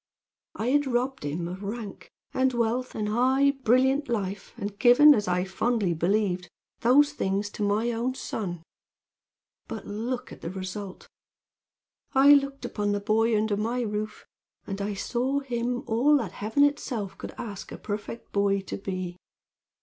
I 0.55 0.69
had 0.69 0.87
robbed 0.87 1.23
him 1.25 1.47
of 1.47 1.61
rank, 1.61 2.09
and 2.33 2.51
wealth, 2.55 2.95
and 2.95 3.07
high, 3.09 3.51
brilliant 3.51 4.09
life, 4.09 4.51
and 4.57 4.79
given, 4.79 5.13
as 5.13 5.27
I 5.27 5.41
had 5.41 5.51
fondly 5.51 5.93
believed, 5.93 6.49
those 6.79 7.13
things 7.13 7.51
to 7.51 7.61
my 7.63 7.91
own 7.91 8.15
son. 8.15 8.63
But 9.67 9.85
look 9.85 10.31
at 10.31 10.41
the 10.41 10.49
result! 10.49 11.07
I 12.15 12.33
looked 12.33 12.65
upon 12.65 12.93
the 12.93 12.99
boy 12.99 13.37
under 13.37 13.55
my 13.55 13.81
roof, 13.81 14.25
and 14.65 14.79
saw 14.97 15.41
him 15.41 15.83
all 15.85 16.17
that 16.17 16.31
Heaven 16.31 16.63
itself 16.63 17.15
could 17.19 17.35
ask 17.37 17.71
a 17.71 17.77
perfect 17.77 18.31
boy 18.31 18.61
to 18.61 18.77
be. 18.77 19.17